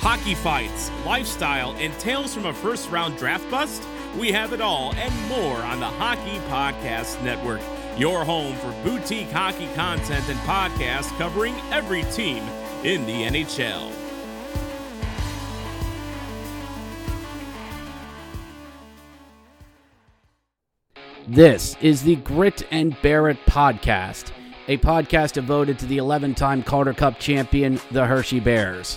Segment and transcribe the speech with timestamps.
[0.00, 3.82] Hockey fights, lifestyle, and tales from a first round draft bust?
[4.18, 7.60] We have it all and more on the Hockey Podcast Network,
[7.98, 12.42] your home for boutique hockey content and podcasts covering every team
[12.82, 13.92] in the NHL.
[21.28, 24.32] This is the Grit and Barrett podcast,
[24.66, 28.96] a podcast devoted to the 11 time Calder Cup champion, the Hershey Bears.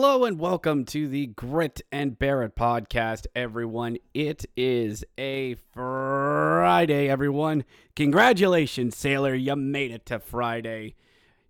[0.00, 3.96] Hello and welcome to the Grit and Barrett podcast, everyone.
[4.14, 7.64] It is a Friday, everyone.
[7.96, 9.34] Congratulations, Sailor.
[9.34, 10.94] You made it to Friday,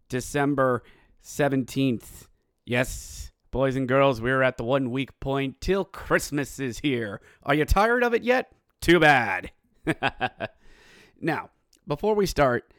[0.08, 0.82] December
[1.22, 2.28] 17th.
[2.64, 7.20] Yes, boys and girls, we're at the one week point till Christmas is here.
[7.42, 8.50] Are you tired of it yet?
[8.80, 9.52] Too bad.
[11.20, 11.50] now,
[11.86, 12.72] before we start,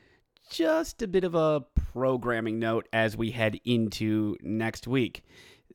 [0.50, 1.62] just a bit of a
[1.94, 5.22] programming note as we head into next week.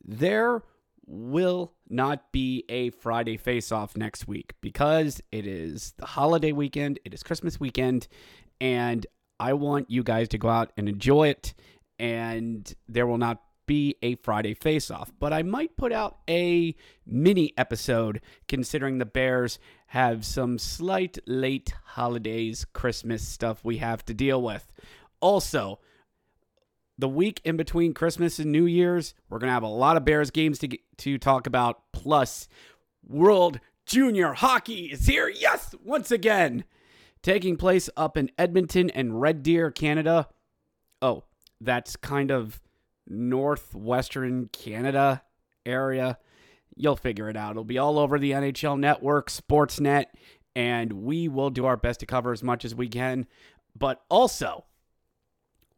[0.05, 0.62] There
[1.06, 6.98] will not be a Friday face off next week because it is the holiday weekend,
[7.05, 8.08] it is Christmas weekend,
[8.60, 9.06] and
[9.38, 11.55] I want you guys to go out and enjoy it.
[11.98, 16.75] And there will not be a Friday face off, but I might put out a
[17.06, 24.15] mini episode considering the Bears have some slight late holidays, Christmas stuff we have to
[24.15, 24.72] deal with.
[25.21, 25.78] Also,
[26.99, 30.05] the week in between Christmas and New Year's, we're going to have a lot of
[30.05, 30.69] Bears games to,
[30.99, 31.82] to talk about.
[31.93, 32.49] Plus,
[33.06, 35.28] World Junior Hockey is here.
[35.28, 36.65] Yes, once again.
[37.22, 40.28] Taking place up in Edmonton and Red Deer, Canada.
[41.00, 41.25] Oh,
[41.60, 42.60] that's kind of
[43.06, 45.22] northwestern Canada
[45.66, 46.19] area.
[46.77, 47.53] You'll figure it out.
[47.53, 50.06] It'll be all over the NHL network, Sportsnet,
[50.54, 53.27] and we will do our best to cover as much as we can.
[53.77, 54.65] But also,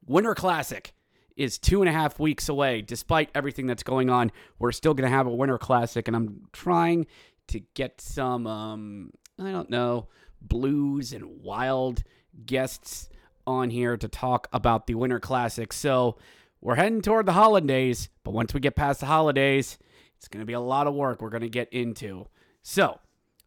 [0.05, 0.93] Winter Classic
[1.36, 2.82] is two and a half weeks away.
[2.82, 6.48] Despite everything that's going on, we're still going to have a Winter Classic, and I'm
[6.52, 7.06] trying
[7.48, 10.08] to get some, um, I don't know,
[10.41, 12.02] blues and wild
[12.44, 13.08] guests
[13.46, 15.72] on here to talk about the Winter Classic.
[15.72, 16.16] So
[16.60, 19.78] we're heading toward the holidays, but once we get past the holidays,
[20.16, 22.26] it's going to be a lot of work we're going to get into.
[22.62, 22.98] So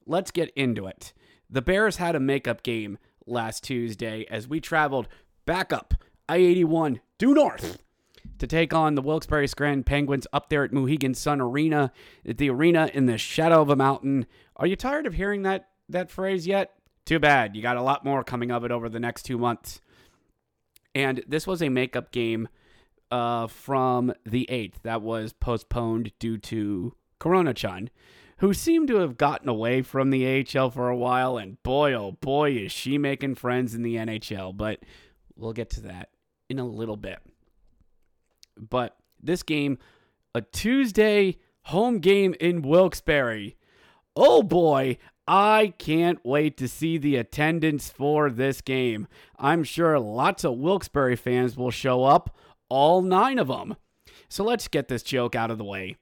[0.05, 1.13] let's get into it.
[1.49, 5.07] The Bears had a makeup game last Tuesday as we traveled
[5.45, 5.95] back up
[6.29, 7.83] I 81 due north
[8.39, 11.91] to take on the Wilkes-Barre Scranton Penguins up there at Mohegan Sun Arena,
[12.25, 14.25] at the arena in the shadow of a mountain.
[14.55, 16.73] Are you tired of hearing that that phrase yet?
[17.05, 17.55] Too bad.
[17.55, 19.81] You got a lot more coming of it over the next two months.
[20.95, 22.47] And this was a makeup game
[23.11, 27.89] uh, from the 8th that was postponed due to Corona Chan,
[28.37, 31.37] who seemed to have gotten away from the AHL for a while.
[31.37, 34.55] And boy, oh boy, is she making friends in the NHL.
[34.55, 34.79] But
[35.35, 36.09] we'll get to that
[36.49, 37.19] in a little bit.
[38.57, 39.77] But this game,
[40.33, 43.55] a Tuesday home game in Wilkes-Barre.
[44.15, 49.07] Oh boy, I can't wait to see the attendance for this game.
[49.37, 52.35] I'm sure lots of Wilkes-Barre fans will show up,
[52.67, 53.75] all nine of them.
[54.27, 55.97] So let's get this joke out of the way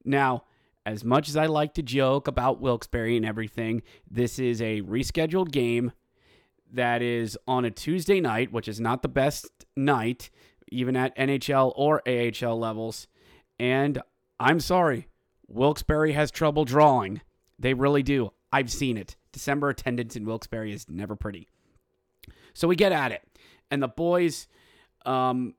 [0.05, 0.43] Now,
[0.85, 5.51] as much as I like to joke about Wilkes-Barre and everything, this is a rescheduled
[5.51, 5.93] game
[6.73, 10.29] that is on a Tuesday night, which is not the best night,
[10.69, 13.07] even at NHL or AHL levels.
[13.57, 14.01] And
[14.39, 15.07] I'm sorry,
[15.47, 17.21] Wilkes-Barre has trouble drawing.
[17.57, 18.33] They really do.
[18.51, 19.15] I've seen it.
[19.31, 21.47] December attendance in Wilkes-Barre is never pretty.
[22.53, 23.21] So we get at it.
[23.71, 24.47] And the boys,
[25.05, 25.53] um,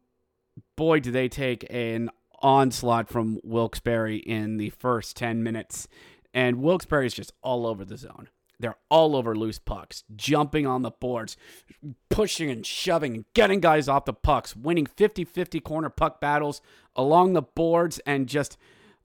[0.76, 2.10] boy, do they take an
[2.44, 5.88] onslaught from Wilkes-Barre in the first 10 minutes.
[6.34, 8.28] And Wilkes-Barre is just all over the zone.
[8.60, 11.36] They're all over loose pucks, jumping on the boards,
[12.10, 16.60] pushing and shoving, getting guys off the pucks, winning 50 50 corner puck battles
[16.94, 18.56] along the boards, and just,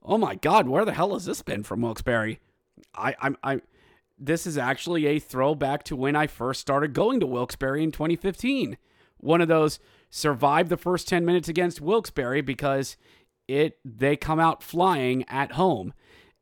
[0.04, 2.38] oh my God, where the hell has this been from Wilkes-Barre?
[2.94, 3.60] I, I, I,
[4.18, 8.76] this is actually a throwback to when I first started going to Wilkes-Barre in 2015.
[9.16, 9.78] One of those
[10.10, 12.96] survived the first 10 minutes against Wilkes-Barre because
[13.50, 15.92] it they come out flying at home.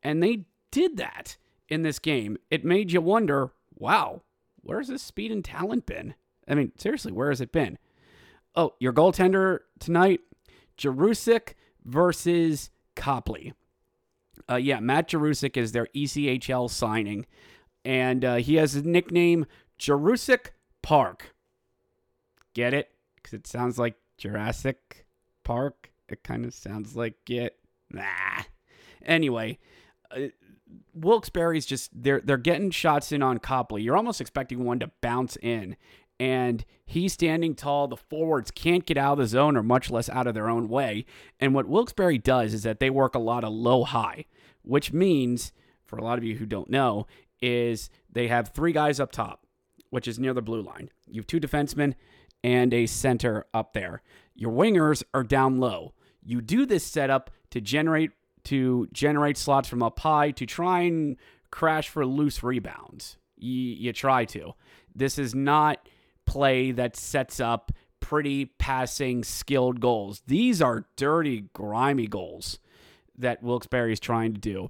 [0.03, 2.37] And they did that in this game.
[2.49, 4.21] It made you wonder, wow,
[4.61, 6.13] where's this speed and talent been?
[6.47, 7.77] I mean, seriously, where has it been?
[8.55, 10.21] Oh, your goaltender tonight,
[10.77, 11.53] Jurusik
[11.85, 13.53] versus Copley.
[14.49, 17.25] Uh, yeah, Matt Jurusik is their ECHL signing,
[17.85, 19.45] and uh, he has a nickname
[19.77, 20.47] Jurusik
[20.81, 21.35] Park.
[22.53, 22.89] Get it?
[23.15, 25.05] Because it sounds like Jurassic
[25.43, 25.88] Park.
[26.11, 27.57] It kind of sounds like it.
[27.91, 28.43] Nah.
[29.05, 29.59] Anyway,
[30.11, 30.27] uh,
[30.93, 33.81] Wilkes-Barre's just they're they're getting shots in on Copley.
[33.81, 35.75] You're almost expecting one to bounce in,
[36.19, 37.87] and he's standing tall.
[37.87, 40.67] The forwards can't get out of the zone or much less out of their own
[40.67, 41.05] way.
[41.39, 44.25] And what Wilkes-Barre does is that they work a lot of low high,
[44.61, 45.51] which means
[45.85, 47.07] for a lot of you who don't know
[47.41, 49.45] is they have three guys up top,
[49.89, 50.89] which is near the blue line.
[51.07, 51.95] You have two defensemen
[52.43, 54.01] and a center up there.
[54.35, 55.93] Your wingers are down low.
[56.29, 58.11] You do this setup to generate
[58.43, 61.17] to generate slots from up high to try and
[61.49, 63.17] crash for loose rebounds.
[63.35, 64.53] You, you try to.
[64.93, 65.89] This is not
[66.27, 70.21] play that sets up pretty passing skilled goals.
[70.27, 72.59] These are dirty, grimy goals
[73.17, 74.69] that Wilkes-Barre is trying to do.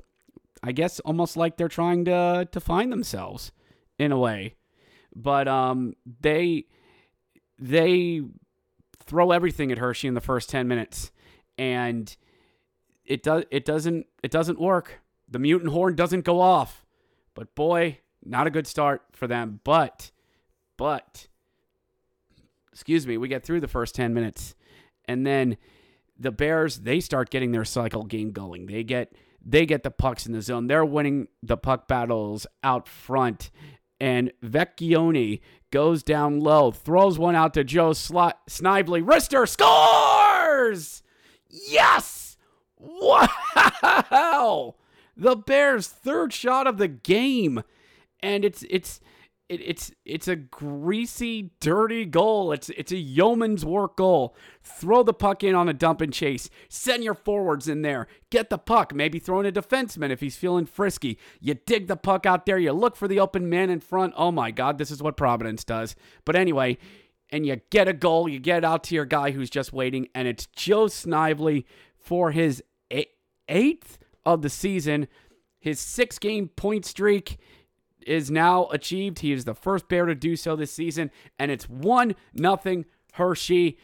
[0.64, 3.52] I guess almost like they're trying to to find themselves
[3.98, 4.56] in a way.
[5.14, 6.68] But um they
[7.58, 8.22] they
[9.04, 11.12] throw everything at Hershey in the first 10 minutes
[11.60, 12.16] and
[13.06, 15.02] it does it doesn't it doesn't work.
[15.28, 16.86] The mutant horn doesn't go off.
[17.36, 19.60] But boy, not a good start for them.
[19.64, 20.12] But
[20.78, 21.28] but
[22.72, 24.56] excuse me, we get through the first 10 minutes
[25.06, 25.58] and then
[26.18, 28.66] the Bears they start getting their cycle game going.
[28.66, 29.14] They get
[29.46, 30.68] they get the pucks in the zone.
[30.68, 33.52] They're winning the puck battles out front.
[34.02, 35.42] And Vecchione
[35.72, 39.02] goes down low, throws one out to Joe Sli- Snively.
[39.02, 41.04] Wrister scores!
[41.50, 42.38] Yes!
[42.78, 44.76] Wow!
[45.18, 47.64] The Bears' third shot of the game,
[48.22, 49.02] and it's it's
[49.50, 52.52] it, it's it's a greasy, dirty goal.
[52.52, 54.36] It's it's a yeoman's work goal.
[54.62, 56.50] Throw the puck in on a dump and chase.
[56.70, 58.08] Send your forwards in there.
[58.30, 58.94] Get the puck.
[58.94, 61.18] Maybe throw in a defenseman if he's feeling frisky.
[61.42, 62.60] You dig the puck out there.
[62.60, 64.14] You look for the open man in front.
[64.16, 65.96] Oh my God, this is what Providence does.
[66.26, 66.78] But anyway,
[67.32, 68.28] and you get a goal.
[68.28, 71.66] You get out to your guy who's just waiting, and it's Joe Snively
[71.98, 72.64] for his
[73.48, 75.08] eighth of the season.
[75.60, 77.38] His six game point streak
[78.06, 79.20] is now achieved.
[79.20, 83.78] He is the first Bear to do so this season, and it's 1 nothing Hershey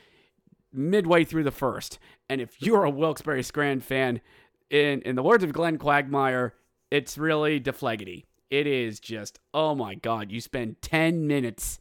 [0.72, 2.00] midway through the first.
[2.30, 4.22] And if you're a Wilkes-Barre Scranton fan,
[4.70, 6.54] in, in the words of Glenn Quagmire,
[6.90, 8.26] it's really deflaggity.
[8.50, 11.80] It is just, oh my God, you spend 10 minutes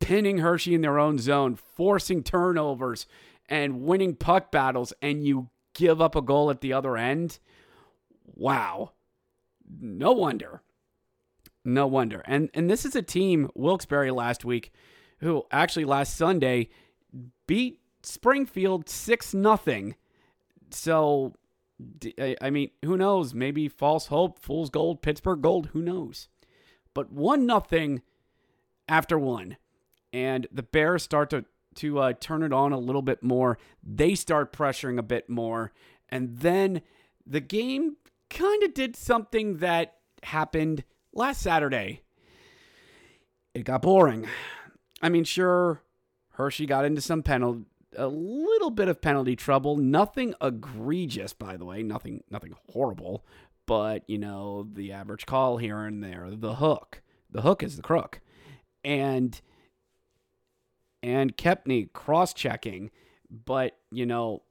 [0.00, 3.06] pinning Hershey in their own zone, forcing turnovers,
[3.48, 7.38] and winning puck battles, and you give up a goal at the other end.
[8.24, 8.92] Wow.
[9.68, 10.62] No wonder.
[11.64, 12.22] No wonder.
[12.26, 14.72] And and this is a team, Wilkes-Barre last week,
[15.18, 16.68] who actually last Sunday
[17.46, 19.96] beat Springfield 6 nothing.
[20.70, 21.34] So
[22.40, 23.34] I mean, who knows?
[23.34, 26.28] Maybe false hope, fool's gold, Pittsburgh gold, who knows?
[26.94, 28.02] But 1 nothing
[28.88, 29.56] after one.
[30.12, 31.44] And the Bears start to
[31.76, 33.58] to uh, turn it on a little bit more.
[33.82, 35.72] They start pressuring a bit more.
[36.08, 36.80] And then
[37.26, 37.96] the game
[38.30, 42.02] kind of did something that happened last Saturday.
[43.54, 44.26] It got boring.
[45.02, 45.82] I mean, sure,
[46.30, 47.64] Hershey got into some penalty,
[47.96, 49.76] a little bit of penalty trouble.
[49.76, 51.82] Nothing egregious, by the way.
[51.82, 53.24] Nothing, nothing horrible.
[53.66, 56.28] But you know, the average call here and there.
[56.30, 57.02] The hook.
[57.30, 58.20] The hook is the crook.
[58.86, 59.38] And
[61.02, 62.90] and Kepney cross checking,
[63.28, 64.42] but you know,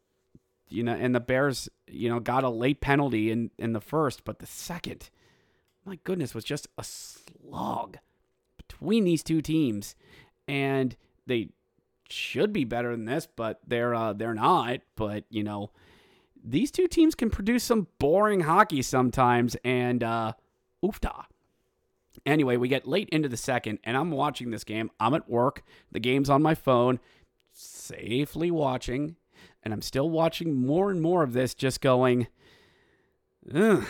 [0.67, 4.25] you know, and the Bears, you know, got a late penalty in in the first,
[4.25, 5.09] but the second,
[5.85, 7.97] my goodness, was just a slog
[8.57, 9.95] between these two teams,
[10.47, 11.49] and they
[12.09, 14.81] should be better than this, but they're uh, they're not.
[14.95, 15.71] But you know,
[16.43, 20.33] these two teams can produce some boring hockey sometimes, and uh,
[20.83, 21.25] oofta.
[22.25, 24.89] Anyway, we get late into the second, and I'm watching this game.
[24.99, 25.63] I'm at work.
[25.91, 26.99] The game's on my phone,
[27.53, 29.15] safely watching,
[29.63, 32.27] and I'm still watching more and more of this, just going,
[33.53, 33.85] oh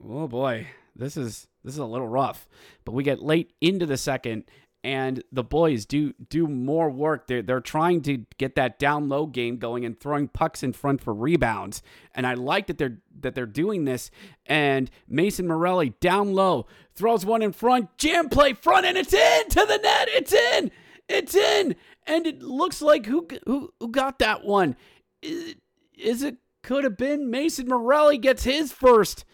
[0.00, 2.48] boy, this is this is a little rough.
[2.84, 4.44] But we get late into the second,
[4.84, 7.26] and the boys do do more work.
[7.26, 11.00] They're they're trying to get that down low game going and throwing pucks in front
[11.00, 11.82] for rebounds.
[12.14, 14.10] And I like that they're that they're doing this.
[14.44, 19.48] And Mason Morelli down low throws one in front, jam play front, and it's in
[19.48, 20.08] to the net.
[20.10, 20.70] It's in,
[21.08, 21.76] it's in,
[22.06, 24.76] and it looks like who who who got that one?
[25.22, 25.54] Is,
[25.96, 29.24] is it could have been Mason Morelli gets his first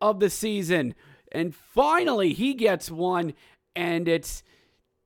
[0.00, 0.94] of the season.
[1.30, 3.34] And finally, he gets one,
[3.74, 4.42] and it's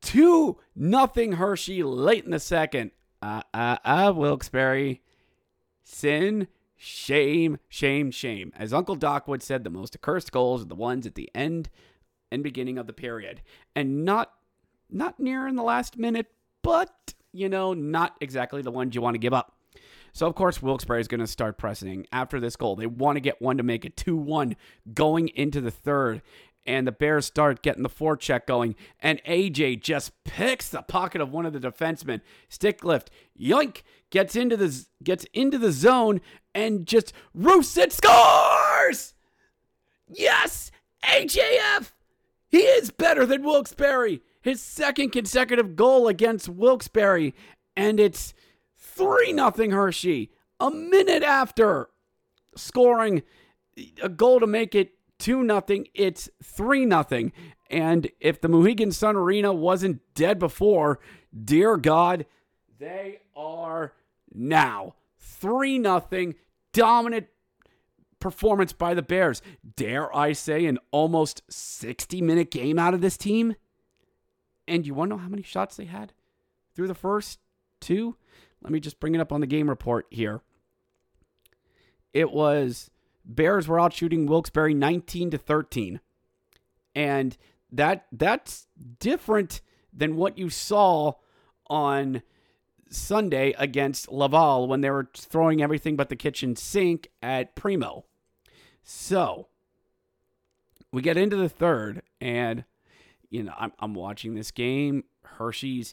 [0.02, 2.92] 2 nothing Hershey late in the second.
[3.20, 5.00] Uh, uh, uh, Wilkes-Barre.
[5.82, 8.52] Sin, shame, shame, shame.
[8.56, 11.70] As Uncle Doc would said, the most accursed goals are the ones at the end
[12.30, 13.42] and beginning of the period.
[13.74, 14.32] And not
[14.90, 16.26] not near in the last minute,
[16.62, 19.54] but you know, not exactly the ones you want to give up.
[20.12, 22.76] So, of course, Wilkes-Barre is going to start pressing after this goal.
[22.76, 24.56] They want to get one to make it 2 1
[24.94, 26.22] going into the third.
[26.68, 28.76] And the Bears start getting the forecheck going.
[29.00, 32.20] And AJ just picks the pocket of one of the defensemen.
[32.50, 33.10] Stick lift.
[33.40, 33.80] Yoink!
[34.10, 36.20] Gets into the gets into the zone
[36.54, 39.14] and just roofs it scores!
[40.08, 40.70] Yes!
[41.04, 41.92] AJF!
[42.50, 44.20] He is better than Wilkes-Barre.
[44.42, 47.32] His second consecutive goal against Wilkes-Barre.
[47.76, 48.34] And it's
[48.76, 51.88] 3 0 Hershey a minute after
[52.56, 53.22] scoring
[54.02, 55.88] a goal to make it 2 nothing.
[55.94, 57.32] It's 3 nothing.
[57.70, 61.00] And if the Mohegan Sun Arena wasn't dead before,
[61.44, 62.26] dear God,
[62.78, 63.92] they are
[64.32, 64.94] now.
[65.18, 66.34] 3 nothing.
[66.72, 67.26] Dominant
[68.20, 69.42] performance by the Bears.
[69.76, 73.54] Dare I say, an almost 60 minute game out of this team?
[74.66, 76.12] And you want to know how many shots they had
[76.74, 77.38] through the first
[77.80, 78.16] two?
[78.62, 80.42] Let me just bring it up on the game report here.
[82.12, 82.90] It was
[83.28, 86.00] Bears were out shooting Wilkes-Barre 19 to 13.
[86.94, 87.36] And
[87.70, 88.66] that that's
[88.98, 89.60] different
[89.92, 91.12] than what you saw
[91.68, 92.22] on
[92.90, 98.06] Sunday against Laval when they were throwing everything but the kitchen sink at Primeau.
[98.82, 99.48] So
[100.92, 102.64] we get into the third, and
[103.28, 105.04] you know I'm, I'm watching this game.
[105.22, 105.92] Hershey's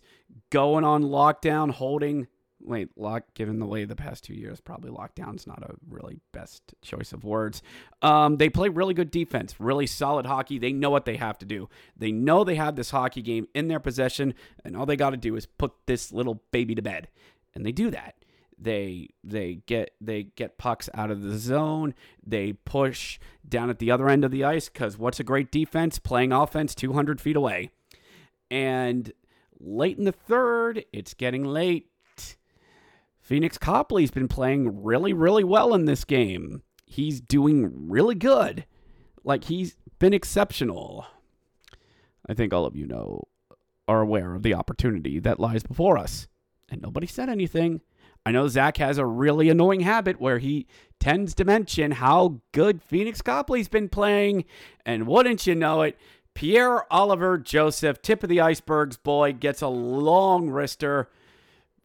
[0.49, 2.27] going on lockdown, holding
[2.65, 6.73] wait, lock, given the way the past two years, probably lockdown's not a really best
[6.81, 7.61] choice of words.
[8.01, 10.59] Um, they play really good defense, really solid hockey.
[10.59, 11.69] They know what they have to do.
[11.95, 15.17] They know they have this hockey game in their possession, and all they got to
[15.17, 17.07] do is put this little baby to bed,
[17.53, 18.15] and they do that.
[18.57, 21.93] They they get they get pucks out of the zone.
[22.25, 25.99] They push down at the other end of the ice because what's a great defense?
[25.99, 27.71] Playing offense 200 feet away,
[28.49, 29.11] and
[29.59, 31.89] late in the third, it's getting late
[33.25, 36.61] Phoenix Copley's been playing really, really well in this game.
[36.85, 38.67] He's doing really good.
[39.23, 41.07] Like, he's been exceptional.
[42.29, 43.23] I think all of you know,
[43.87, 46.27] are aware of the opportunity that lies before us.
[46.69, 47.81] And nobody said anything.
[48.27, 50.67] I know Zach has a really annoying habit where he
[50.99, 54.45] tends to mention how good Phoenix Copley's been playing.
[54.85, 55.97] And wouldn't you know it,
[56.35, 61.07] Pierre-Olivier Joseph, tip of the icebergs boy, gets a long wrister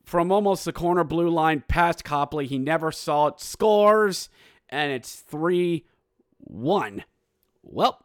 [0.05, 2.47] from almost the corner blue line past Copley.
[2.47, 3.41] He never saw it.
[3.41, 4.29] Scores,
[4.69, 5.85] and it's 3
[6.39, 7.05] 1.
[7.63, 8.05] Well,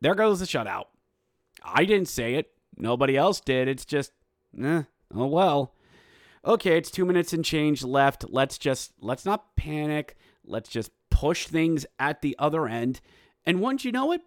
[0.00, 0.86] there goes the shutout.
[1.64, 2.50] I didn't say it.
[2.76, 3.68] Nobody else did.
[3.68, 4.12] It's just,
[4.60, 4.82] eh,
[5.14, 5.74] oh well.
[6.44, 8.24] Okay, it's two minutes and change left.
[8.28, 10.16] Let's just, let's not panic.
[10.44, 13.00] Let's just push things at the other end.
[13.46, 14.20] And once you know it,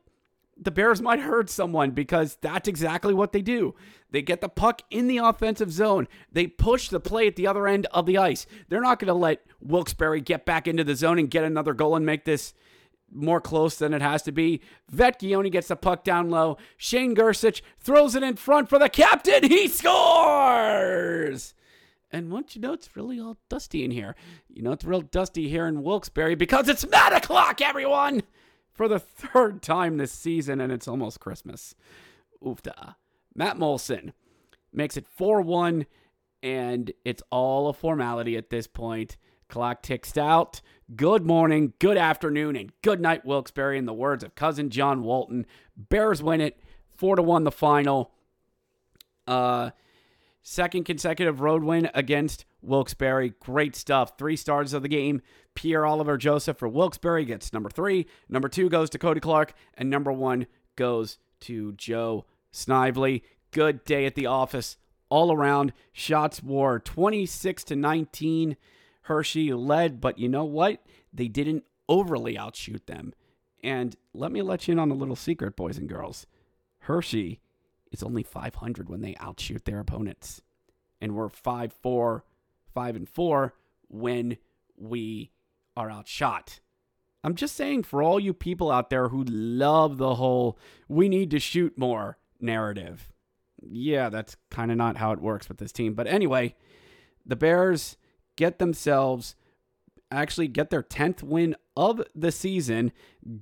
[0.59, 3.75] the Bears might hurt someone because that's exactly what they do.
[4.11, 6.07] They get the puck in the offensive zone.
[6.31, 8.45] They push the play at the other end of the ice.
[8.69, 11.95] They're not going to let Wilkes-Barre get back into the zone and get another goal
[11.95, 12.53] and make this
[13.11, 14.61] more close than it has to be.
[14.93, 16.57] Vecchione gets the puck down low.
[16.77, 19.43] Shane Gersich throws it in front for the captain.
[19.43, 21.53] He scores!
[22.09, 24.15] And once you know it's really all dusty in here,
[24.47, 28.23] you know it's real dusty here in Wilkes-Barre because it's Matt o'clock, everyone!
[28.77, 31.75] For the third time this season, and it's almost Christmas.
[32.43, 32.95] Oofda.
[33.35, 34.13] Matt Moulson
[34.71, 35.87] makes it 4 1,
[36.43, 39.17] and it's all a formality at this point.
[39.49, 40.61] Clock ticks out.
[40.95, 45.45] Good morning, good afternoon, and good night, Wilkes-Barre, in the words of cousin John Walton.
[45.75, 46.59] Bears win it
[46.95, 48.11] 4 to 1 the final.
[49.25, 49.71] Uh,
[50.47, 53.33] second consecutive road win against Wilkes-Barre.
[53.41, 54.17] Great stuff.
[54.17, 55.21] Three stars of the game.
[55.55, 58.07] Pierre-Olivier Joseph for Wilkes-Barre gets number three.
[58.29, 59.53] Number two goes to Cody Clark.
[59.73, 63.23] And number one goes to Joe Snively.
[63.51, 64.77] Good day at the office
[65.09, 65.73] all around.
[65.91, 68.55] Shots were 26 to 19.
[69.01, 70.81] Hershey led, but you know what?
[71.13, 73.13] They didn't overly outshoot them.
[73.61, 76.25] And let me let you in on a little secret, boys and girls.
[76.79, 77.41] Hershey
[77.97, 80.41] is only 500 when they outshoot their opponents.
[80.99, 82.23] And we're 5 4,
[82.73, 83.53] 5 and 4
[83.87, 84.37] when
[84.77, 85.31] we
[85.75, 86.59] are outshot.
[87.23, 91.31] I'm just saying for all you people out there who love the whole we need
[91.31, 93.11] to shoot more narrative.
[93.61, 95.93] Yeah, that's kind of not how it works with this team.
[95.93, 96.55] But anyway,
[97.25, 97.97] the Bears
[98.35, 99.35] get themselves
[100.11, 102.91] actually get their 10th win of the season.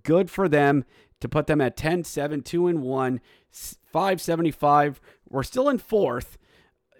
[0.03, 0.85] Good for them
[1.22, 6.38] to put them at 10 7 2 and 1 575 we're still in fourth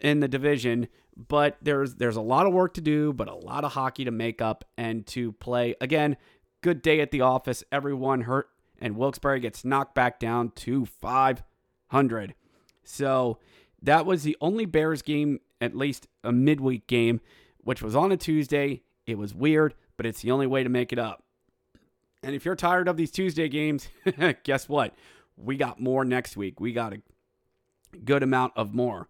[0.02, 3.64] in the division but there's there's a lot of work to do but a lot
[3.64, 5.76] of hockey to make up and to play.
[5.80, 6.18] Again
[6.62, 7.64] good day at the office.
[7.72, 12.36] Everyone hurt and wilkes-barre gets knocked back down to 500
[12.84, 13.40] so
[13.82, 17.22] that was the only bears game at least a midweek game
[17.64, 18.82] which was on a tuesday.
[19.06, 21.25] It was weird but it's the only way to make it up
[22.26, 23.88] and if you're tired of these Tuesday games,
[24.44, 24.96] guess what?
[25.38, 26.60] We got more next week.
[26.60, 27.02] We got a
[28.04, 29.08] good amount of more.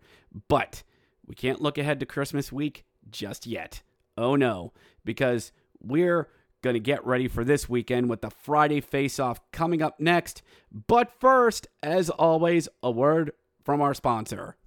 [0.49, 0.83] But
[1.25, 3.83] we can't look ahead to Christmas week just yet.
[4.17, 4.73] Oh no,
[5.05, 6.27] because we're
[6.61, 10.41] going to get ready for this weekend with the Friday face off coming up next.
[10.69, 13.31] But first, as always, a word
[13.63, 14.57] from our sponsor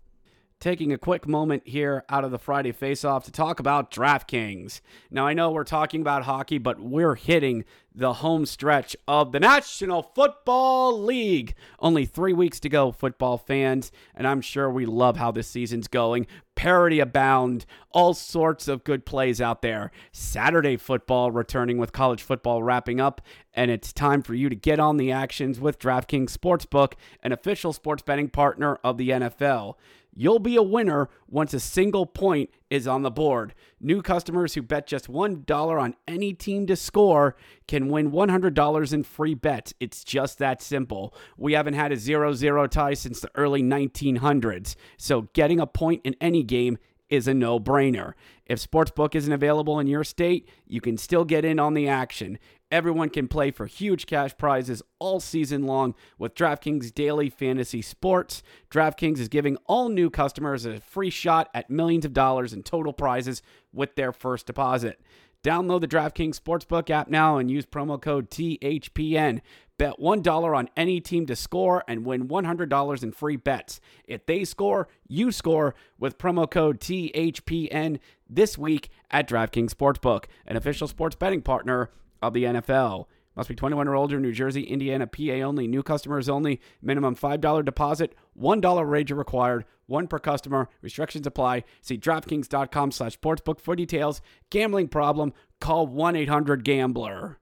[0.60, 4.80] taking a quick moment here out of the Friday face-off to talk about DraftKings.
[5.10, 9.40] Now I know we're talking about hockey, but we're hitting the home stretch of the
[9.40, 11.54] National Football League.
[11.78, 15.88] Only 3 weeks to go, football fans, and I'm sure we love how this season's
[15.88, 16.26] going.
[16.54, 19.90] Parity abound, all sorts of good plays out there.
[20.12, 23.20] Saturday football returning with college football wrapping up,
[23.54, 27.72] and it's time for you to get on the actions with DraftKings Sportsbook, an official
[27.72, 29.74] sports betting partner of the NFL.
[30.20, 33.54] You'll be a winner once a single point is on the board.
[33.80, 37.36] New customers who bet just $1 on any team to score
[37.68, 39.74] can win $100 in free bets.
[39.78, 41.14] It's just that simple.
[41.36, 46.00] We haven't had a 0 0 tie since the early 1900s, so getting a point
[46.02, 48.14] in any game is a no brainer.
[48.44, 52.40] If Sportsbook isn't available in your state, you can still get in on the action.
[52.70, 58.42] Everyone can play for huge cash prizes all season long with DraftKings Daily Fantasy Sports.
[58.70, 62.92] DraftKings is giving all new customers a free shot at millions of dollars in total
[62.92, 65.00] prizes with their first deposit.
[65.42, 69.40] Download the DraftKings Sportsbook app now and use promo code THPN.
[69.78, 73.80] Bet $1 on any team to score and win $100 in free bets.
[74.04, 80.56] If they score, you score with promo code THPN this week at DraftKings Sportsbook, an
[80.56, 81.90] official sports betting partner
[82.22, 83.06] of the NFL.
[83.38, 87.64] Must be 21 or older, New Jersey, Indiana, PA only, new customers only, minimum $5
[87.64, 91.62] deposit, $1 wager required, one per customer, restrictions apply.
[91.80, 94.20] See DraftKings.com slash sportsbook for details.
[94.50, 97.38] Gambling problem, call 1-800-GAMBLER.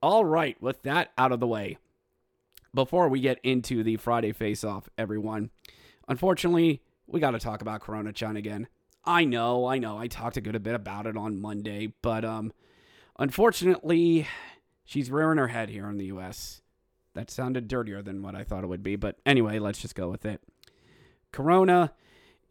[0.00, 1.78] All right, with that out of the way,
[2.72, 5.50] before we get into the Friday face-off, everyone,
[6.06, 8.68] unfortunately, we got to talk about Corona Chan again.
[9.04, 12.52] I know, I know, I talked a good bit about it on Monday, but um,
[13.20, 14.26] unfortunately,
[14.84, 16.62] she's rearing her head here in the U.S.
[17.14, 20.08] That sounded dirtier than what I thought it would be, but anyway, let's just go
[20.08, 20.40] with it.
[21.30, 21.92] Corona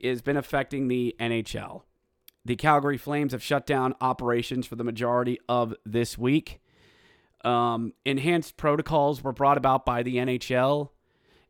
[0.01, 1.81] has been affecting the NHL.
[2.45, 6.61] The Calgary Flames have shut down operations for the majority of this week.
[7.43, 10.89] Um, enhanced protocols were brought about by the NHL.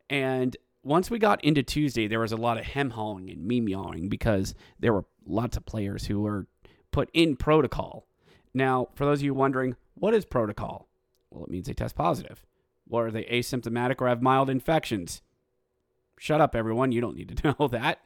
[0.10, 3.69] And once we got into Tuesday, there was a lot of hem hawing and meme
[3.69, 6.47] yawing because there were lots of players who were
[6.91, 8.08] put in protocol.
[8.60, 10.89] Now, for those of you wondering, what is protocol?
[11.32, 12.45] Well, it means they test positive.
[12.89, 15.22] Or are they asymptomatic or have mild infections?
[16.19, 16.91] Shut up, everyone.
[16.91, 18.04] You don't need to know that.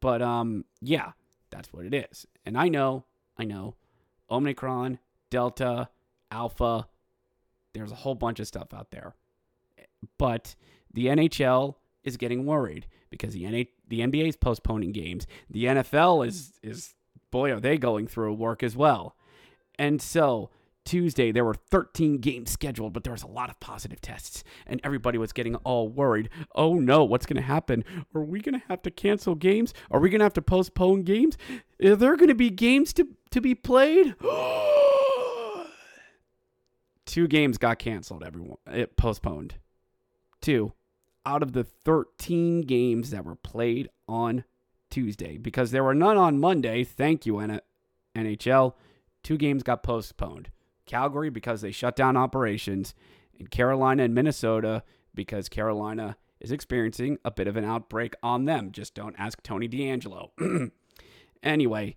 [0.00, 1.12] But um, yeah,
[1.50, 2.26] that's what it is.
[2.44, 3.04] And I know,
[3.38, 3.76] I know,
[4.28, 4.98] Omicron,
[5.30, 5.88] Delta,
[6.32, 6.88] Alpha,
[7.72, 9.14] there's a whole bunch of stuff out there.
[10.18, 10.56] But
[10.92, 15.28] the NHL is getting worried because the NA, the NBA is postponing games.
[15.48, 16.94] The NFL is is
[17.30, 19.14] boy are they going through work as well.
[19.78, 20.50] And so
[20.84, 24.80] Tuesday, there were 13 games scheduled, but there was a lot of positive tests, and
[24.82, 26.28] everybody was getting all worried.
[26.54, 27.84] Oh no, what's going to happen?
[28.14, 29.72] Are we going to have to cancel games?
[29.90, 31.38] Are we going to have to postpone games?
[31.84, 34.14] Are there going to be games to, to be played?
[37.06, 38.58] Two games got canceled, everyone.
[38.66, 39.54] It postponed.
[40.40, 40.72] Two
[41.24, 44.44] out of the 13 games that were played on
[44.90, 46.84] Tuesday, because there were none on Monday.
[46.84, 47.34] Thank you,
[48.16, 48.74] NHL.
[49.22, 50.50] Two games got postponed.
[50.86, 52.94] Calgary because they shut down operations,
[53.38, 54.82] and Carolina and Minnesota
[55.14, 58.72] because Carolina is experiencing a bit of an outbreak on them.
[58.72, 60.70] Just don't ask Tony DeAngelo.
[61.42, 61.96] anyway,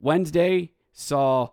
[0.00, 1.48] Wednesday saw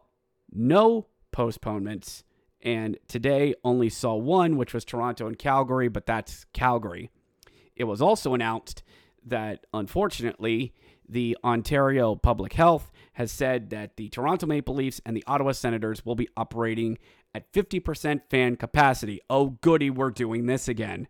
[0.52, 2.24] no postponements,
[2.62, 7.12] and today only saw one, which was Toronto and Calgary, but that's Calgary.
[7.76, 8.84] It was also announced
[9.26, 10.74] that, unfortunately,
[11.08, 16.06] the Ontario Public Health has said that the Toronto Maple Leafs and the Ottawa Senators
[16.06, 16.98] will be operating
[17.34, 19.22] at 50% fan capacity.
[19.30, 21.08] Oh, goody, we're doing this again.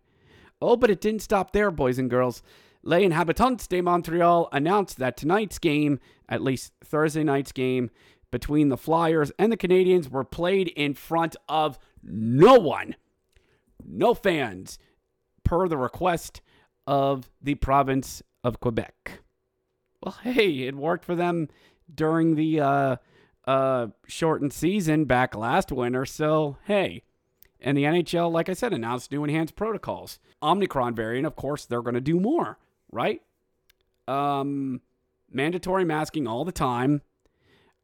[0.60, 2.42] Oh, but it didn't stop there, boys and girls.
[2.82, 7.90] Les Inhabitants de Montreal announced that tonight's game, at least Thursday night's game,
[8.30, 12.96] between the Flyers and the Canadiens were played in front of no one,
[13.84, 14.78] no fans,
[15.44, 16.40] per the request
[16.86, 19.20] of the province of Quebec.
[20.02, 21.48] Well, hey, it worked for them
[21.92, 22.96] during the uh,
[23.46, 27.02] uh, shortened season back last winter, so hey.
[27.58, 30.18] And the NHL, like I said, announced new enhanced protocols.
[30.42, 32.58] Omicron variant, of course, they're going to do more
[32.90, 33.20] right?
[34.08, 34.80] Um,
[35.30, 37.02] mandatory masking all the time,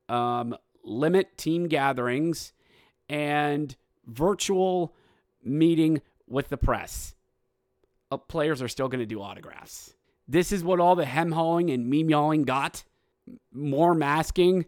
[0.08, 2.52] um, limit team gatherings,
[3.08, 3.76] and
[4.06, 4.94] virtual
[5.44, 7.14] meeting with the press.
[8.10, 9.94] Uh, players are still going to do autographs.
[10.28, 12.84] This is what all the hem hauling and meme yawing got.
[13.52, 14.66] More masking,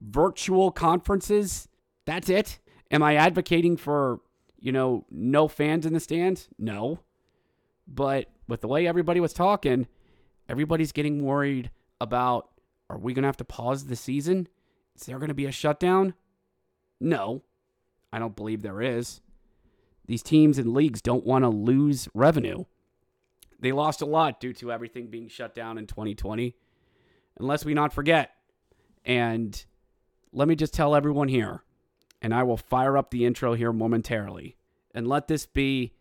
[0.00, 1.68] virtual conferences.
[2.06, 2.58] That's it.
[2.90, 4.20] Am I advocating for,
[4.58, 6.48] you know, no fans in the stands?
[6.58, 7.00] No.
[7.86, 9.86] But with the way everybody was talking,
[10.48, 12.50] everybody's getting worried about
[12.88, 14.48] are we going to have to pause the season?
[14.94, 16.14] Is there going to be a shutdown?
[17.00, 17.42] No,
[18.12, 19.20] I don't believe there is.
[20.06, 22.64] These teams and leagues don't want to lose revenue.
[23.58, 26.54] They lost a lot due to everything being shut down in 2020.
[27.38, 28.32] Unless we not forget.
[29.04, 29.64] And
[30.32, 31.62] let me just tell everyone here,
[32.20, 34.56] and I will fire up the intro here momentarily.
[34.94, 35.92] And let this be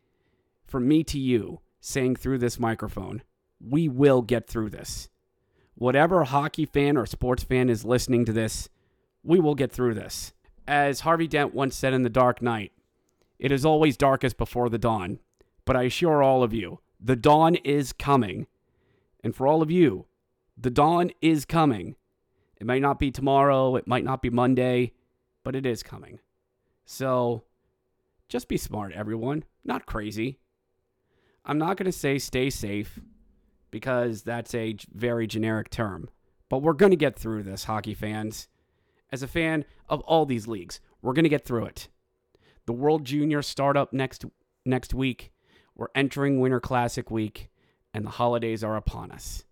[0.66, 3.22] from me to you saying through this microphone,
[3.60, 5.10] we will get through this.
[5.76, 8.70] Whatever hockey fan or sports fan is listening to this,
[9.24, 10.34] we will get through this.
[10.68, 12.72] As Harvey Dent once said in The Dark Knight,
[13.38, 15.20] it is always darkest before the dawn.
[15.66, 18.48] But I assure all of you, the dawn is coming.
[19.24, 20.06] And for all of you,
[20.58, 21.96] the dawn is coming.
[22.58, 24.94] It might not be tomorrow, it might not be Monday,
[25.44, 26.20] but it is coming.
[26.86, 27.44] So
[28.30, 29.44] just be smart, everyone.
[29.66, 30.40] Not crazy.
[31.44, 33.00] I'm not going to say stay safe
[33.76, 36.08] because that's a very generic term,
[36.48, 38.48] but we're going to get through this, hockey fans.
[39.12, 41.90] As a fan of all these leagues, we're going to get through it.
[42.68, 44.24] The World Junior startup next
[44.66, 45.34] next week.
[45.76, 47.50] We're entering Winter Classic week,
[47.94, 49.44] and the holidays are upon us.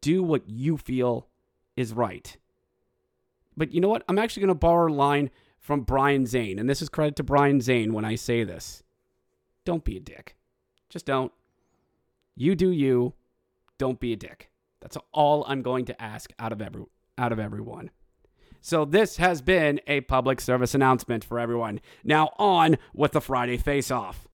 [0.00, 1.28] Do what you feel
[1.76, 2.34] is right.
[3.58, 4.04] But you know what?
[4.08, 5.28] I'm actually going to borrow a line
[5.60, 8.82] from Brian Zane, and this is credit to Brian Zane when I say this.
[9.66, 10.38] Don't be a dick.
[10.88, 11.30] Just don't.
[12.36, 13.14] You do you.
[13.78, 14.50] Don't be a dick.
[14.80, 16.84] That's all I'm going to ask out of every
[17.18, 17.90] out of everyone.
[18.60, 21.80] So this has been a public service announcement for everyone.
[22.04, 24.26] Now on with the Friday face off.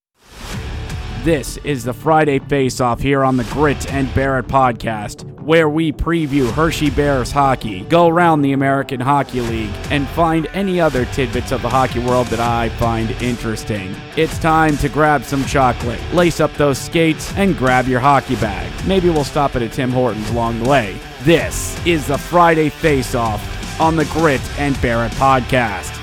[1.24, 5.92] This is the Friday Face Off here on the Grit and Barrett podcast, where we
[5.92, 11.52] preview Hershey Bears hockey, go around the American Hockey League, and find any other tidbits
[11.52, 13.94] of the hockey world that I find interesting.
[14.16, 18.68] It's time to grab some chocolate, lace up those skates, and grab your hockey bag.
[18.84, 20.98] Maybe we'll stop at a Tim Hortons along the way.
[21.22, 26.01] This is the Friday Face Off on the Grit and Barrett podcast.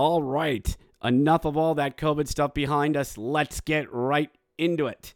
[0.00, 3.18] All right, enough of all that COVID stuff behind us.
[3.18, 5.12] Let's get right into it.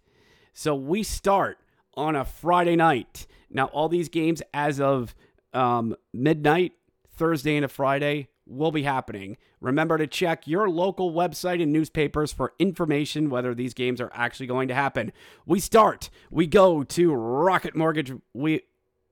[0.55, 1.59] So we start
[1.95, 3.29] on a Friday night.
[3.49, 5.15] Now, all these games as of
[5.53, 6.73] um, midnight,
[7.17, 9.37] Thursday into Friday, will be happening.
[9.61, 14.49] Remember to check your local website and newspapers for information whether these games are actually
[14.49, 15.13] going to happen.
[15.47, 18.63] We start, we go to Rocket Mortgage we,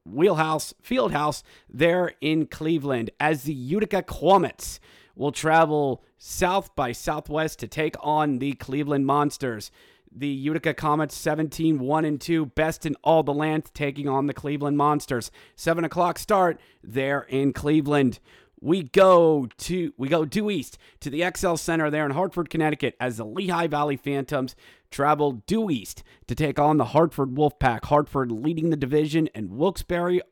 [0.04, 4.80] Wheelhouse Fieldhouse there in Cleveland as the Utica Comets
[5.20, 9.70] will travel south by southwest to take on the Cleveland Monsters.
[10.10, 14.32] The Utica Comets 17 1 and 2, best in all the land, taking on the
[14.32, 15.30] Cleveland Monsters.
[15.56, 18.18] 7 o'clock start there in Cleveland.
[18.62, 22.96] we go to we go due east to the XL Center there in Hartford, Connecticut,
[22.98, 24.56] as the Lehigh Valley Phantoms
[24.90, 27.84] travel due east to take on the Hartford Wolfpack.
[27.84, 30.22] Hartford leading the division, and Wilkes-Barre,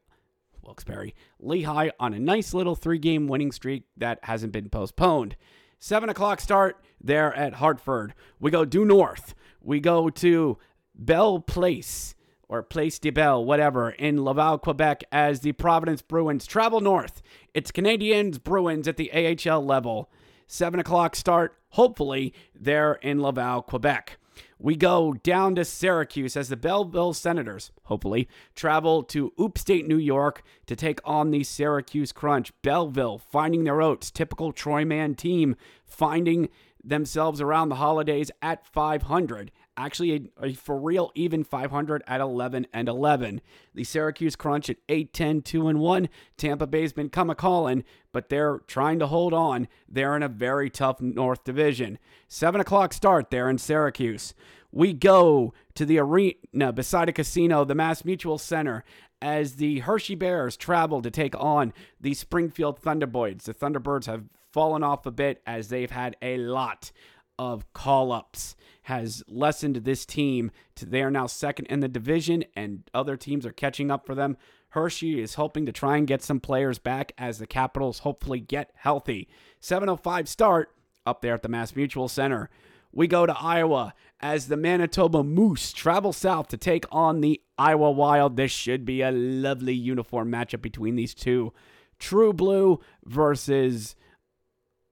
[0.68, 5.35] Wilkes-Barre, Lehigh on a nice little three-game winning streak that hasn't been postponed.
[5.78, 8.12] Seven o'clock start there at Hartford.
[8.38, 9.35] We go due north.
[9.62, 10.59] We go to
[10.94, 12.14] Belle Place
[12.50, 17.22] or Place de Belle, whatever, in Laval, Quebec, as the Providence Bruins travel north.
[17.54, 20.11] It's Canadians Bruins at the AHL level.
[20.48, 24.18] 7 o'clock start, hopefully, there in Laval, Quebec.
[24.59, 30.42] We go down to Syracuse as the Belleville Senators, hopefully, travel to upstate New York
[30.66, 32.53] to take on the Syracuse Crunch.
[32.62, 36.48] Belleville finding their oats, typical Troy Mann team, finding
[36.83, 42.66] themselves around the holidays at 500 actually a, a, for real even 500 at 11
[42.72, 43.40] and 11.
[43.74, 46.08] The Syracuse Crunch at 8 10 2 and 1.
[46.36, 49.68] Tampa Bay's been come a calling, but they're trying to hold on.
[49.88, 51.98] They're in a very tough North Division.
[52.26, 54.34] 7 o'clock start there in Syracuse.
[54.70, 58.84] We go to the arena beside a casino, the Mass Mutual Center,
[59.22, 63.44] as the Hershey Bears travel to take on the Springfield Thunderbirds.
[63.44, 66.90] The Thunderbirds have fallen off a bit as they've had a lot
[67.38, 72.44] of call ups has lessened this team to they are now second in the division
[72.57, 74.37] and other teams are catching up for them.
[74.70, 78.70] Hershey is hoping to try and get some players back as the Capitals hopefully get
[78.74, 79.29] healthy.
[79.61, 80.74] 705 start
[81.07, 82.51] up there at the Mass Mutual Center.
[82.92, 87.90] We go to Iowa as the Manitoba Moose travel south to take on the Iowa
[87.90, 88.37] Wild.
[88.37, 91.53] This should be a lovely uniform matchup between these two.
[91.98, 93.96] True Blue versus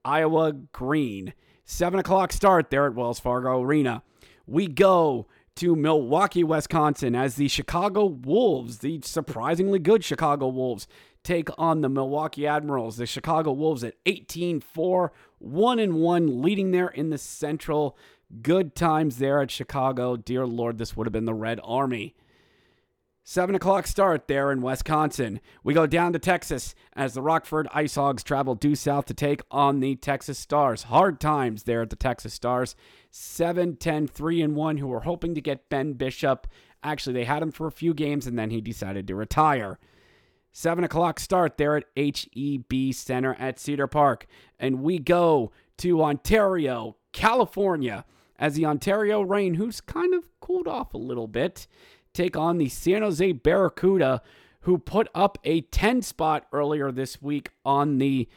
[0.05, 1.35] Iowa Green.
[1.69, 4.05] 7 o'clock start there at Wells Fargo Arena.
[4.47, 5.27] We go
[5.57, 10.87] to Milwaukee, Wisconsin, as the Chicago Wolves, the surprisingly good Chicago Wolves,
[11.25, 12.99] take on the Milwaukee Admirals.
[12.99, 17.99] The Chicago Wolves at 18 4, 1 and 1, leading there in the Central.
[18.43, 20.17] Good times there at Chicago.
[20.17, 22.15] Dear Lord, this would have been the Red Army.
[23.29, 25.41] 7 o'clock start there in Wisconsin.
[25.65, 29.43] We go down to Texas as the Rockford Ice Hogs travel due south to take
[29.51, 30.85] on the Texas Stars.
[30.85, 32.77] Hard times there at the Texas Stars.
[33.11, 36.47] 7 10 3 and 1, who were hoping to get Ben Bishop.
[36.85, 39.81] Actually, they had him for a few games and then he decided to retire.
[40.53, 44.29] 7 o'clock start there at HEB Center at Cedar Park.
[44.57, 48.05] And we go to Ontario, California,
[48.39, 51.67] as the Ontario Reign, who's kind of cooled off a little bit,
[52.17, 54.23] take on the San Jose Barracuda,
[54.63, 58.29] who put up a 10 spot earlier this week on the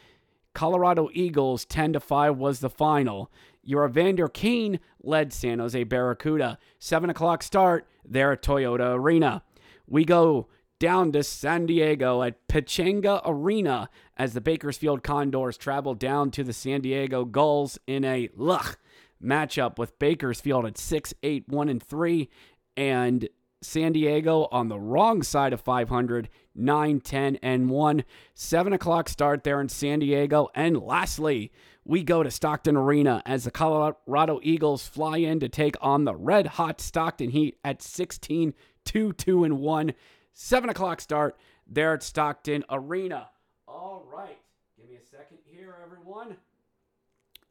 [0.54, 1.66] Colorado Eagles.
[1.66, 3.32] 10 to 5 was the final.
[3.64, 6.60] Your Evander Kane led San Jose Barracuda.
[6.80, 9.44] 7 o'clock start there at Toyota Arena.
[9.88, 10.48] We go
[10.80, 16.54] down to San Diego at Pechanga Arena as the Bakersfield Condors travel down to the
[16.54, 18.80] San Diego Gulls in a luck
[19.24, 22.30] matchup with Bakersfield at 6 8 1 and 3
[22.78, 23.28] and
[23.62, 28.04] San Diego on the wrong side of 500, 9, 10, and 1.
[28.34, 30.48] 7 o'clock start there in San Diego.
[30.56, 31.52] And lastly,
[31.84, 36.16] we go to Stockton Arena as the Colorado Eagles fly in to take on the
[36.16, 38.54] red hot Stockton Heat at 16,
[38.86, 39.94] 2, 2, and 1.
[40.34, 43.30] 7 o'clock start there at Stockton Arena.
[43.68, 44.38] All right.
[44.78, 46.38] Give me a second here, everyone.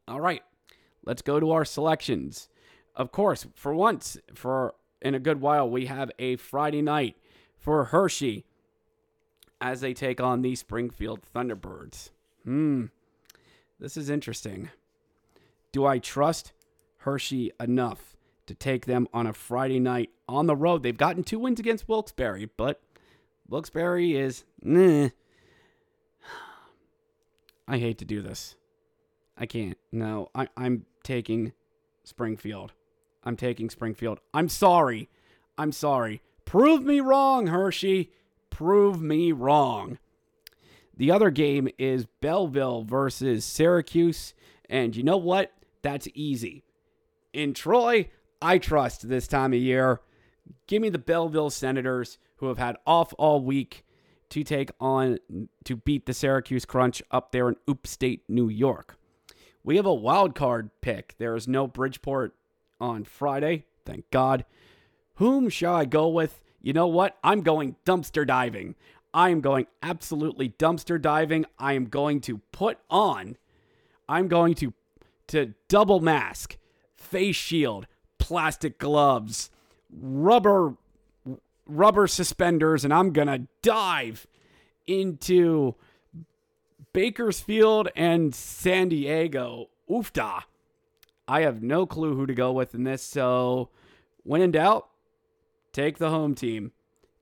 [0.07, 0.41] All right.
[1.05, 2.49] Let's go to our selections.
[2.95, 7.15] Of course, for once, for in a good while, we have a Friday night
[7.57, 8.45] for Hershey
[9.61, 12.09] as they take on the Springfield Thunderbirds.
[12.43, 12.85] Hmm.
[13.79, 14.69] This is interesting.
[15.71, 16.51] Do I trust
[16.97, 20.83] Hershey enough to take them on a Friday night on the road?
[20.83, 22.81] They've gotten two wins against Wilkes-Barre, but
[23.47, 24.43] Wilkes-Barre is.
[24.61, 25.09] Meh.
[27.67, 28.55] I hate to do this.
[29.37, 29.77] I can't.
[29.91, 31.53] No, I, I'm taking
[32.03, 32.73] Springfield.
[33.23, 34.19] I'm taking Springfield.
[34.33, 35.09] I'm sorry.
[35.57, 36.21] I'm sorry.
[36.45, 38.11] Prove me wrong, Hershey.
[38.49, 39.99] Prove me wrong.
[40.95, 44.33] The other game is Belleville versus Syracuse.
[44.69, 45.51] And you know what?
[45.81, 46.63] That's easy.
[47.33, 48.09] In Troy,
[48.41, 50.01] I trust this time of year.
[50.67, 53.85] Give me the Belleville Senators, who have had off all week
[54.29, 55.19] to take on
[55.65, 58.97] to beat the Syracuse Crunch up there in upstate New York.
[59.63, 61.15] We have a wild card pick.
[61.17, 62.35] There is no Bridgeport
[62.79, 63.65] on Friday.
[63.85, 64.45] Thank God.
[65.15, 66.41] Whom shall I go with?
[66.61, 67.17] You know what?
[67.23, 68.75] I'm going dumpster diving.
[69.13, 71.45] I am going absolutely dumpster diving.
[71.57, 73.37] I am going to put on,
[74.07, 74.73] I'm going to
[75.27, 76.57] to double mask,
[76.95, 77.85] face shield,
[78.17, 79.51] plastic gloves,
[79.91, 80.75] rubber
[81.67, 84.25] rubber suspenders, and I'm gonna dive
[84.87, 85.75] into
[86.93, 89.69] Bakersfield and San Diego.
[89.89, 90.43] Oofda.
[91.29, 93.03] I have no clue who to go with in this.
[93.03, 93.69] So,
[94.23, 94.89] when in doubt,
[95.71, 96.71] take the home team.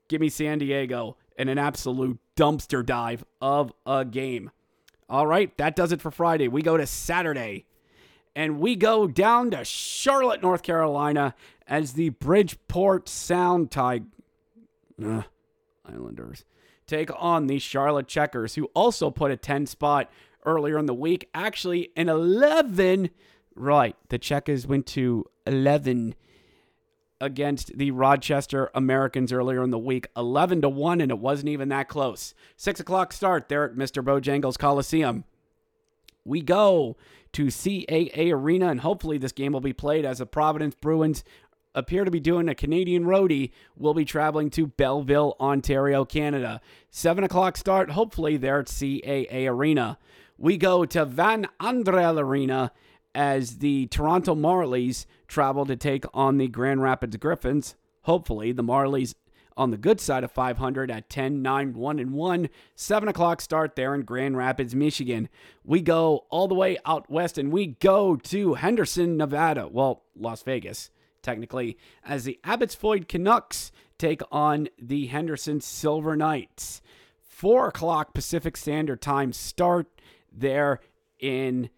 [0.07, 4.49] Give me San Diego in an absolute dumpster dive of a game.
[5.09, 6.47] All right, that does it for Friday.
[6.47, 7.65] We go to Saturday.
[8.33, 11.35] And we go down to Charlotte, North Carolina,
[11.67, 14.05] as the Bridgeport Sound Tig-
[15.03, 15.23] uh,
[15.85, 16.45] Islanders
[16.85, 20.09] take on the Charlotte Checkers, who also put a 10 spot
[20.45, 21.29] earlier in the week.
[21.33, 23.09] Actually, an 11.
[23.57, 26.13] Right, the Checkers went to 11
[27.19, 31.69] against the Rochester Americans earlier in the week, 11 to 1, and it wasn't even
[31.69, 32.35] that close.
[32.55, 34.03] Six o'clock start there at Mr.
[34.03, 35.23] Bojangles Coliseum.
[36.23, 36.97] We go
[37.33, 41.23] to CAA Arena, and hopefully this game will be played as the Providence Bruins
[41.73, 43.51] appear to be doing a Canadian roadie.
[43.75, 46.61] We'll be traveling to Belleville, Ontario, Canada.
[46.91, 49.97] 7 o'clock start, hopefully there at CAA Arena.
[50.37, 52.71] We go to Van Andel Arena
[53.17, 57.75] as the Toronto Marlies travel to take on the Grand Rapids Griffins.
[58.03, 59.15] Hopefully, the Marlies
[59.57, 62.49] on the good side of 500 at 10, 9, 1, and 1.
[62.75, 65.29] 7 o'clock start there in Grand Rapids, Michigan.
[65.63, 69.67] We go all the way out west and we go to Henderson, Nevada.
[69.67, 70.91] Well, Las Vegas,
[71.23, 71.75] technically,
[72.05, 76.83] as the Abbotsford Canucks take on the Henderson Silver Knights.
[77.19, 79.87] 4 o'clock Pacific Standard Time start
[80.31, 80.81] there
[81.19, 81.71] in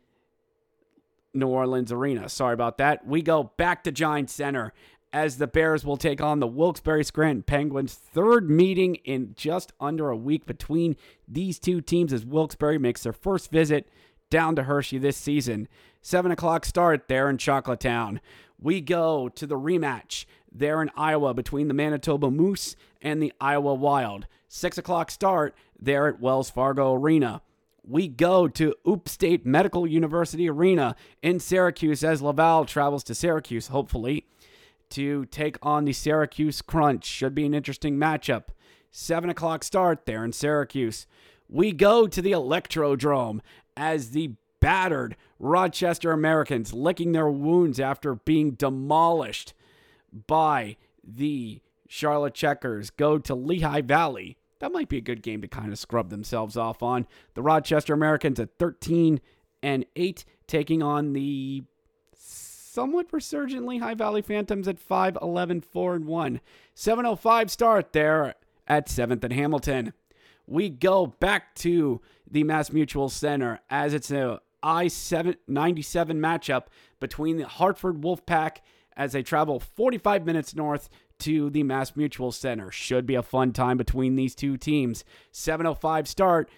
[1.33, 2.29] New Orleans Arena.
[2.29, 3.05] Sorry about that.
[3.05, 4.73] We go back to Giant Center
[5.11, 7.93] as the Bears will take on the Wilkes-Barre Scranton Penguins.
[7.93, 10.95] Third meeting in just under a week between
[11.27, 13.89] these two teams as Wilkes-Barre makes their first visit
[14.29, 15.67] down to Hershey this season.
[16.01, 18.21] 7 o'clock start there in Chocolate Town.
[18.59, 23.73] We go to the rematch there in Iowa between the Manitoba Moose and the Iowa
[23.73, 24.27] Wild.
[24.47, 27.41] 6 o'clock start there at Wells Fargo Arena
[27.89, 34.27] we go to Upstate Medical University Arena in Syracuse as Laval travels to Syracuse, hopefully,
[34.91, 37.05] to take on the Syracuse Crunch.
[37.05, 38.45] Should be an interesting matchup.
[38.91, 41.07] 7 o'clock start there in Syracuse.
[41.49, 43.41] We go to the Electrodrome
[43.75, 49.53] as the battered Rochester Americans licking their wounds after being demolished
[50.27, 55.47] by the Charlotte Checkers go to Lehigh Valley that might be a good game to
[55.47, 57.07] kind of scrub themselves off on.
[57.33, 59.21] The Rochester Americans at 13
[59.61, 61.63] and 8, taking on the
[62.13, 66.41] somewhat resurgent Lehigh Valley Phantoms at 5, 11, 4, and 1.
[66.75, 68.35] 705 start there
[68.67, 69.93] at 7th and Hamilton.
[70.45, 76.65] We go back to the MassMutual Center as it's a I-97 matchup
[76.99, 78.57] between the Hartford Wolfpack
[78.95, 82.71] as they travel 45 minutes north to the MassMutual Center.
[82.71, 85.03] Should be a fun time between these two teams.
[85.31, 86.49] 7:05 start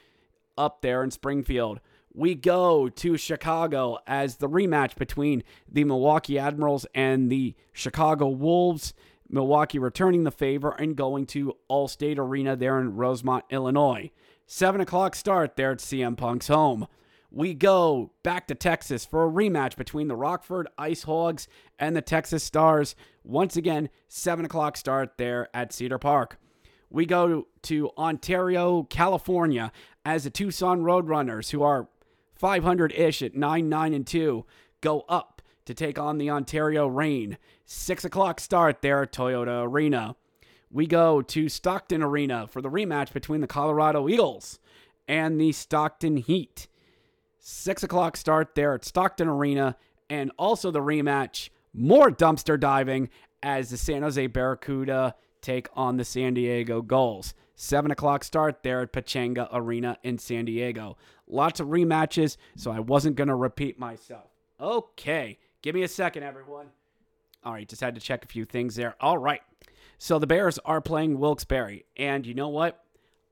[0.58, 1.80] up there in Springfield.
[2.14, 8.94] We go to Chicago as the rematch between the Milwaukee Admirals and the Chicago Wolves.
[9.30, 14.12] Milwaukee returning the favor and going to Allstate Arena there in Rosemont, Illinois.
[14.46, 16.88] 7 o'clock start there at CM Punk's home
[17.32, 21.48] we go back to Texas for a rematch between the Rockford IceHogs
[21.80, 22.94] and the Texas Stars.
[23.24, 26.38] Once again, 7 o'clock start there at Cedar Park.
[26.90, 29.72] We go to Ontario, California,
[30.04, 31.88] as the Tucson Roadrunners, who are
[32.36, 34.46] 500 ish at 9 9 and 2,
[34.82, 37.38] go up to take on the Ontario Reign.
[37.66, 40.18] 6 o'clock start there at Toyota Arena.
[40.70, 44.60] We go to Stockton Arena for the rematch between the Colorado Eagles
[45.08, 46.68] and the Stockton Heat.
[47.44, 49.76] Six o'clock start there at Stockton Arena,
[50.12, 51.50] and also the rematch.
[51.74, 53.10] More dumpster diving
[53.42, 57.34] as the San Jose Barracuda take on the San Diego Gulls.
[57.56, 60.98] Seven o'clock start there at Pechanga Arena in San Diego.
[61.28, 64.30] Lots of rematches, so I wasn't going to repeat myself.
[64.60, 66.68] Okay, give me a second, everyone.
[67.44, 68.96] All right, just had to check a few things there.
[69.02, 69.42] All right,
[69.98, 72.84] so the Bears are playing Wilkes-Barre, and you know what?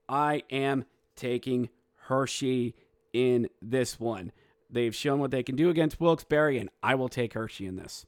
[0.07, 2.73] I am taking Hershey
[3.13, 4.31] in this one.
[4.69, 8.05] They've shown what they can do against Wilkes-Barre, and I will take Hershey in this.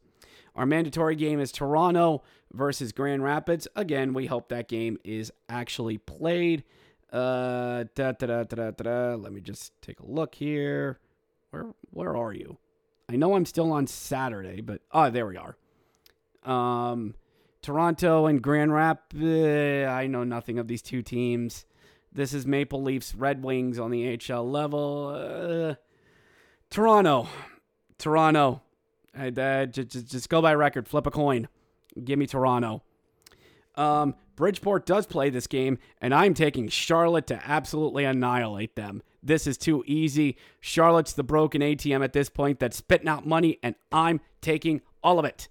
[0.56, 3.68] Our mandatory game is Toronto versus Grand Rapids.
[3.76, 6.64] Again, we hope that game is actually played.
[7.12, 11.00] Uh, da, da, da, Let me just take a look here.
[11.52, 12.58] Where where are you?
[13.10, 15.58] I know I'm still on Saturday, but oh, there we are.
[16.44, 17.16] Um,
[17.62, 19.88] Toronto and Grand Rapids.
[19.88, 21.66] I know nothing of these two teams.
[22.14, 25.14] This is Maple Leafs, Red Wings on the HL level.
[25.16, 25.76] Uh,
[26.70, 27.28] Toronto,
[27.98, 28.62] Toronto.
[29.18, 30.88] Uh, just, just go by record.
[30.88, 31.48] Flip a coin.
[32.04, 32.84] Give me Toronto.
[33.76, 39.02] Um, Bridgeport does play this game, and I'm taking Charlotte to absolutely annihilate them.
[39.24, 40.38] This is too easy.
[40.60, 45.20] Charlotte's the broken ATM at this point that's spitting out money, and I'm taking all
[45.20, 45.48] of it.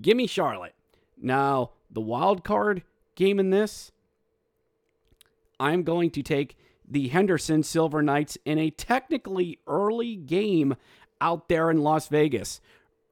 [0.00, 0.74] Give me Charlotte.
[1.20, 2.82] Now, the wild card
[3.16, 3.90] game in this,
[5.60, 6.56] I'm going to take
[6.86, 10.76] the Henderson Silver Knights in a technically early game
[11.20, 12.60] out there in Las Vegas.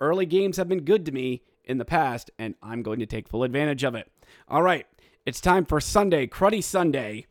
[0.00, 3.28] Early games have been good to me in the past, and I'm going to take
[3.28, 4.10] full advantage of it.
[4.48, 4.86] All right,
[5.24, 7.26] it's time for Sunday, Cruddy Sunday,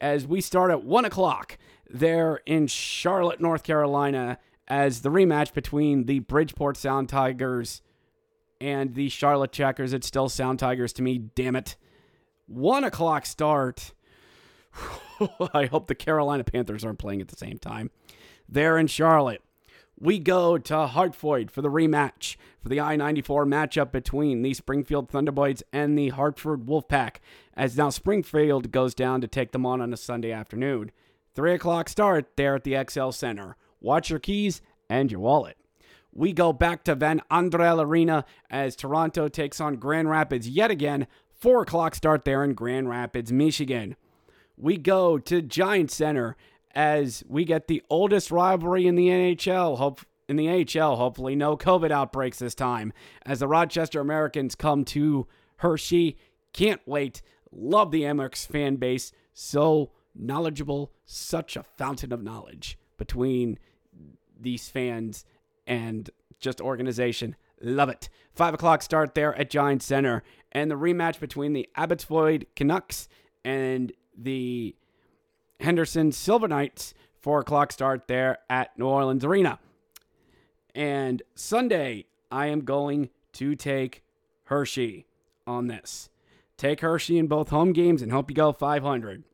[0.00, 1.58] as we start at 1 o'clock
[1.88, 4.38] there in Charlotte, North Carolina,
[4.68, 7.82] as the rematch between the Bridgeport Sound Tigers
[8.60, 9.92] and the Charlotte Checkers.
[9.92, 11.76] It's still Sound Tigers to me, damn it.
[12.46, 13.92] 1 o'clock start.
[15.54, 17.90] I hope the Carolina Panthers aren't playing at the same time.
[18.48, 19.42] There in Charlotte
[20.00, 25.10] we go to Hartford for the rematch for the I 94 matchup between the Springfield
[25.10, 27.16] Thunderbirds and the Hartford Wolfpack,
[27.54, 30.90] as now Springfield goes down to take them on on a Sunday afternoon.
[31.34, 33.56] 3 o'clock start there at the XL Center.
[33.80, 35.58] Watch your keys and your wallet.
[36.12, 41.06] We go back to Van Andel Arena as Toronto takes on Grand Rapids yet again.
[41.34, 43.96] 4 o'clock start there in Grand Rapids, Michigan.
[44.60, 46.36] We go to Giant Center
[46.74, 49.78] as we get the oldest rivalry in the NHL.
[49.78, 52.92] Hope in the AHL, hopefully no COVID outbreaks this time.
[53.24, 56.18] As the Rochester Americans come to Hershey,
[56.52, 57.22] can't wait.
[57.50, 59.12] Love the Amerks fan base.
[59.32, 63.58] So knowledgeable, such a fountain of knowledge between
[64.38, 65.24] these fans
[65.66, 67.34] and just organization.
[67.62, 68.08] Love it.
[68.34, 73.08] Five o'clock start there at Giant Center, and the rematch between the Abbotsford Canucks
[73.44, 73.92] and
[74.22, 74.74] the
[75.60, 79.58] Henderson Silver Knights, 4 o'clock start there at New Orleans Arena.
[80.74, 84.02] And Sunday, I am going to take
[84.44, 85.06] Hershey
[85.46, 86.08] on this.
[86.56, 89.24] Take Hershey in both home games and hope you go 500.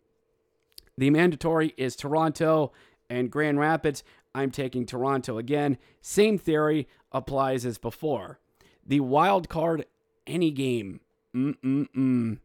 [0.98, 2.72] The mandatory is Toronto
[3.10, 4.02] and Grand Rapids.
[4.34, 5.78] I'm taking Toronto again.
[6.00, 8.38] Same theory applies as before.
[8.86, 9.86] The wild card,
[10.26, 11.00] any game.
[11.34, 12.38] Mm-mm-mm.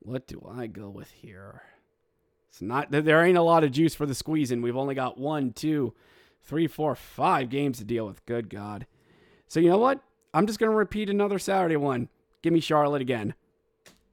[0.00, 1.62] What do I go with here?
[2.48, 4.62] It's not that there ain't a lot of juice for the squeezing.
[4.62, 5.94] We've only got one, two,
[6.42, 8.24] three, four, five games to deal with.
[8.26, 8.86] Good God.
[9.46, 10.00] So you know what?
[10.32, 12.08] I'm just gonna repeat another Saturday one.
[12.42, 13.34] Give me Charlotte again.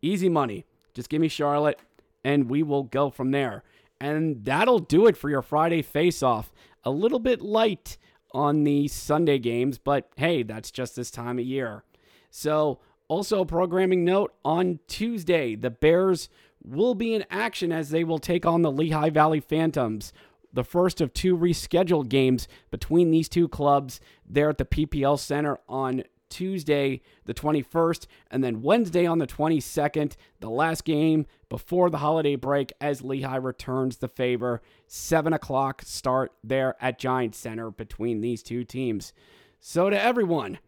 [0.02, 0.66] Easy money.
[0.94, 1.80] Just give me Charlotte,
[2.24, 3.64] and we will go from there.
[4.00, 6.52] And that'll do it for your Friday face-off.
[6.84, 7.98] A little bit light
[8.32, 11.84] on the Sunday games, but hey, that's just this time of year.
[12.30, 16.30] So, also programming note on Tuesday, the Bears
[16.64, 20.12] will be in action as they will take on the Lehigh Valley Phantoms.
[20.54, 25.60] The first of two rescheduled games between these two clubs there at the PPL Center
[25.70, 32.00] on Tuesday, the 21st, and then Wednesday on the 22nd, the last game before the
[32.00, 34.62] holiday break as Lehigh returns the favor.
[34.88, 39.14] 7 o'clock start there at Giant Center between these two teams.
[39.60, 40.60] So, to everyone,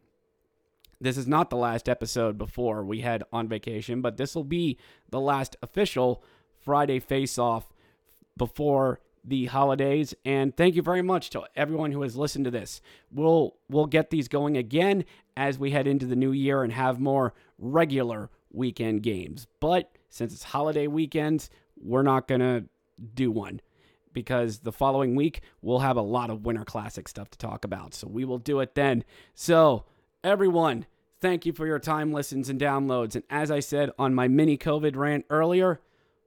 [1.02, 4.78] this is not the last episode before we head on vacation, but this will be
[5.10, 6.24] the last official
[6.60, 7.74] Friday face off
[8.38, 12.82] before the holidays and thank you very much to everyone who has listened to this.
[13.12, 17.00] We'll we'll get these going again as we head into the new year and have
[17.00, 19.48] more regular weekend games.
[19.60, 22.66] But since it's holiday weekends, we're not going to
[23.14, 23.62] do one
[24.14, 27.94] because the following week we'll have a lot of winter classic stuff to talk about.
[27.94, 29.04] So we will do it then.
[29.36, 29.86] So
[30.24, 30.86] Everyone,
[31.22, 33.16] thank you for your time, listens, and downloads.
[33.16, 35.80] And as I said on my mini COVID rant earlier,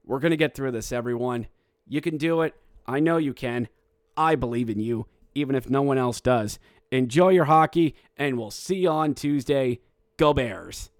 [0.02, 1.46] we're going to get through this, everyone.
[1.86, 2.54] You can do it.
[2.86, 3.68] I know you can.
[4.16, 6.58] I believe in you, even if no one else does.
[6.90, 9.80] Enjoy your hockey, and we'll see you on Tuesday.
[10.16, 10.90] Go Bears.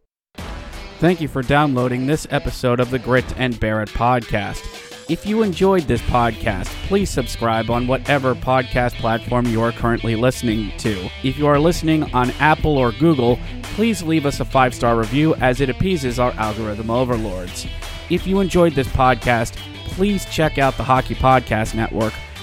[0.99, 4.92] Thank you for downloading this episode of the Grit and Barrett podcast.
[5.09, 10.73] If you enjoyed this podcast, please subscribe on whatever podcast platform you are currently listening
[10.79, 11.11] to.
[11.25, 15.35] If you are listening on Apple or Google, please leave us a five star review
[15.37, 17.67] as it appeases our algorithm overlords.
[18.11, 22.15] If you enjoyed this podcast, please check out the Hockey Podcast Network